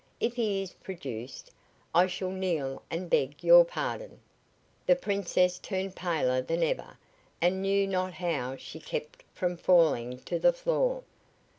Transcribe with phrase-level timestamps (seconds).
[0.19, 1.51] If he is produced,
[1.93, 4.19] I shall kneel and beg your pardon."
[4.87, 6.97] The Princess turned paler than ever
[7.39, 11.03] and knew not how she kept from falling to the floor.